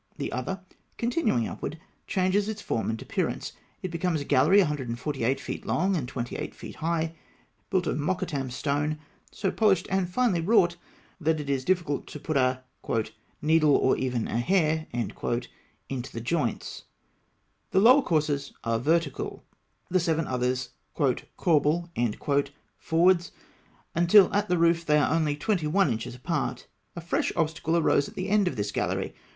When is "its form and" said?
2.49-2.99